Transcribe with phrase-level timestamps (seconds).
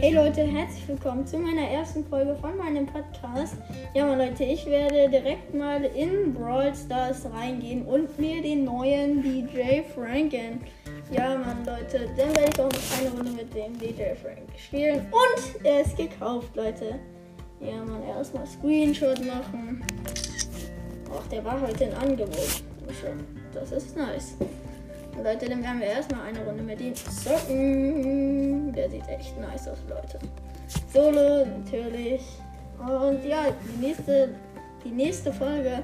[0.00, 3.56] Hey Leute, herzlich willkommen zu meiner ersten Folge von meinem Podcast.
[3.94, 9.20] Ja, mal Leute, ich werde direkt mal in Brawl Stars reingehen und mir den neuen
[9.24, 10.60] DJ Franken.
[11.10, 15.00] Ja, Mann, Leute, dann werde ich auch noch eine Runde mit dem DJ Frank spielen.
[15.10, 17.00] Und er ist gekauft, Leute.
[17.60, 19.84] Ja, Mann, erstmal Screenshot machen.
[21.12, 22.62] Ach, der war heute in Angebot.
[23.52, 24.36] Das ist nice.
[25.22, 28.72] Leute, dann werden wir erstmal eine Runde mit ihm zocken.
[28.72, 30.18] Der sieht echt nice aus, Leute.
[30.92, 32.22] Solo, natürlich.
[32.78, 34.34] Und ja, die nächste,
[34.84, 35.82] die nächste Folge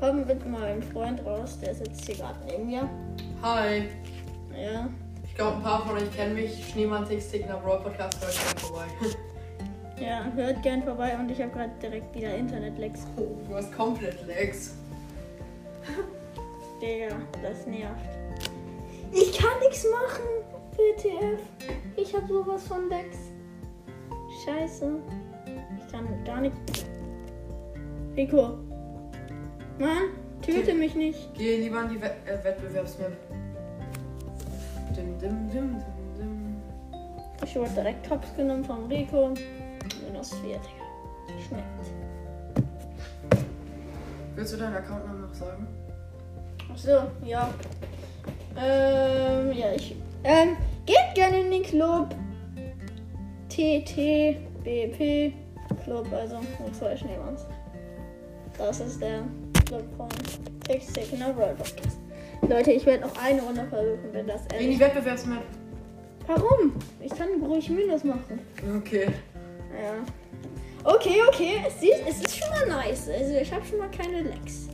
[0.00, 1.58] kommt mit meinem Freund raus.
[1.60, 2.88] Der sitzt hier gerade neben mir.
[3.42, 3.88] Hi.
[4.56, 4.88] Ja.
[5.24, 6.68] Ich glaube, ein paar von euch kennen mich.
[6.68, 8.20] Schneemann Tick nach Raw Podcast.
[8.20, 8.84] Hört gerne vorbei.
[10.00, 13.06] Ja, hört gern vorbei und ich habe gerade direkt wieder Internet-Lags.
[13.16, 14.74] Oh, du hast komplett Lags.
[16.82, 18.23] Digga, das nervt.
[19.14, 20.24] Ich kann nichts machen,
[20.72, 21.40] WTF.
[21.96, 23.18] Ich habe sowas von Lags.
[24.44, 24.90] Scheiße.
[25.78, 26.56] Ich kann gar nicht.
[28.16, 28.58] Rico.
[29.78, 30.10] Mann,
[30.42, 30.74] töte Okay.
[30.74, 31.32] mich nicht.
[31.34, 33.12] Geh lieber an die Wett äh, Wettbewerbsmap.
[34.96, 36.62] Dim, dim, dim, dim, dim.
[37.44, 39.32] Ich wurde direkt Cops genommen vom Rico.
[40.04, 41.40] Minus 4, Digga.
[41.48, 41.64] Schmeckt.
[44.34, 45.66] Willst du deinen Accountnamen noch sagen?
[46.72, 47.52] Ach so, ja.
[48.56, 49.96] Ähm, ja, ich.
[50.24, 52.14] Ähm, geht gerne in den Club.
[53.48, 55.32] TTBP
[55.84, 57.46] Club, also mit zwei Schneemanns.
[58.58, 59.22] Das ist der
[59.66, 60.08] Club von
[60.66, 61.98] Textec Novel Podcast.
[62.48, 64.80] Leute, ich werde noch eine Runde versuchen, wenn das In die endet.
[64.80, 65.42] Wettbewerbsmap.
[66.26, 66.74] Warum?
[67.00, 68.38] Ich kann ruhig Minus machen.
[68.78, 69.06] Okay.
[69.72, 70.04] Ja.
[70.84, 73.08] Okay, okay, es ist, es ist schon mal nice.
[73.08, 74.68] Also ich habe schon mal keine Lecks.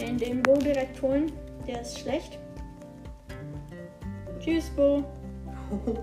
[0.00, 1.32] Den, den Bo direkt holen,
[1.66, 2.38] der ist schlecht.
[4.40, 5.04] Tschüss, Bo.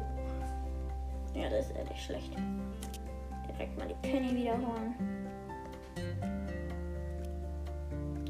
[1.34, 2.32] Ja, das ist ehrlich schlecht.
[3.48, 4.96] Direkt mal die Penny wiederholen.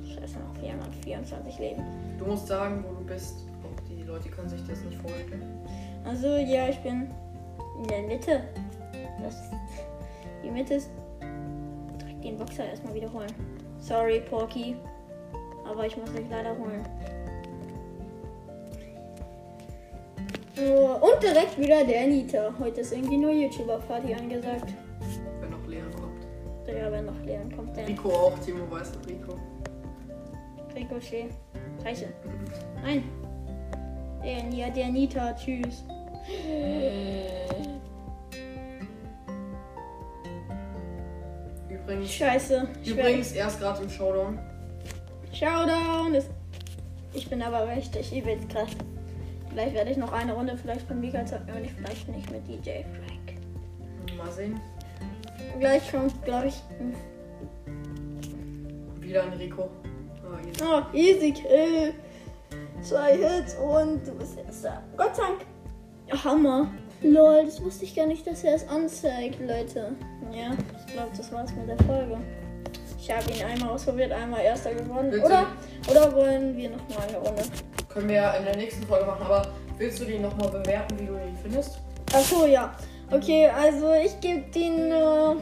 [0.03, 1.83] Scheiße, noch 424 Leben.
[2.19, 3.47] Du musst sagen, wo du bist.
[3.63, 5.61] Auch die Leute können sich das nicht vorstellen.
[6.03, 7.09] Also, ja, ich bin
[7.81, 8.41] in der Mitte.
[9.23, 9.35] Das,
[10.43, 10.89] die Mitte ist.
[12.01, 13.31] Direkt den Boxer erstmal wiederholen.
[13.79, 14.75] Sorry, Porky.
[15.65, 16.85] Aber ich muss dich leider holen.
[20.57, 22.51] Und direkt wieder der Nita.
[22.59, 24.73] Heute ist irgendwie nur YouTuber-Party angesagt.
[25.39, 26.25] Wenn noch Leon kommt.
[26.67, 28.39] Ja, wenn noch Leon kommt, dann Rico auch.
[28.39, 29.07] Timo weiß es.
[29.07, 29.35] Rico.
[30.75, 31.29] Ricochet.
[31.83, 32.07] Scheiße.
[32.81, 33.03] Nein.
[34.23, 35.33] Der, ja, der Nita.
[35.33, 35.83] Tschüss.
[41.69, 42.11] Übrigens.
[42.11, 42.67] Scheiße.
[42.81, 44.39] Ich Übrigens, er ist gerade im Showdown.
[45.33, 46.29] Showdown ist.
[47.13, 48.69] Ich bin aber richtig übelst krass.
[49.57, 52.47] Vielleicht werde ich noch eine Runde vielleicht von Mika zocken und ich vielleicht nicht mit
[52.47, 54.15] DJ Frank.
[54.15, 54.61] Mal sehen.
[55.59, 56.61] Gleich kommt, glaube ich.
[58.99, 59.71] Wieder ein Rico.
[60.23, 60.63] Ah, easy.
[60.63, 61.93] Oh, easy kill.
[62.83, 64.83] Zwei Hits und du bist erster.
[64.95, 66.23] Gott sei Dank.
[66.23, 66.67] Hammer.
[67.01, 69.95] Lol, das wusste ich gar nicht, dass er es anzeigt, Leute.
[70.31, 70.51] Ja,
[70.85, 72.19] ich glaube, das war's mit der Folge.
[72.99, 75.09] Ich habe ihn einmal ausprobiert, einmal erster gewonnen.
[75.09, 75.25] Bitte.
[75.25, 75.47] Oder,
[75.89, 77.41] oder wollen wir noch mal eine Runde?
[77.89, 81.05] Können wir ja in der nächsten Folge machen, aber willst du den nochmal bewerten, wie
[81.05, 81.79] du ihn findest?
[82.13, 82.75] Ach so, ja.
[83.11, 85.35] Okay, also ich gebe den äh,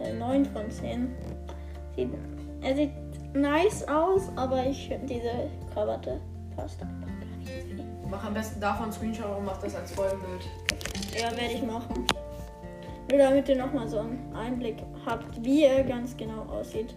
[0.00, 1.14] äh, 9 von 10.
[1.96, 2.10] Sieht,
[2.62, 2.90] er sieht
[3.34, 6.20] nice aus, aber ich finde diese Krawatte
[6.56, 7.84] passt einfach gar nicht.
[8.10, 10.42] Mach am besten davon einen Screenshot und mach das als Folgenbild.
[11.18, 12.06] Ja, werde ich machen.
[13.10, 16.94] Nur damit ihr nochmal so einen Einblick habt, wie er ganz genau aussieht.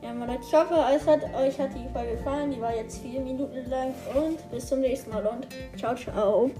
[0.00, 2.50] Ja, mal Leute, ich hoffe, es hat, euch hat die Folge gefallen.
[2.50, 6.50] Die war jetzt vier Minuten lang und bis zum nächsten Mal und ciao, ciao.